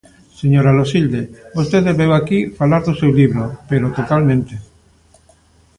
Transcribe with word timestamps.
Señora 0.39 0.75
Loxilde, 0.77 1.21
vostede 1.57 1.91
veu 1.99 2.11
aquí 2.15 2.39
falar 2.59 2.81
do 2.87 2.97
seu 3.01 3.11
libro, 3.19 3.43
pero 3.69 3.93
totalmente. 3.97 4.55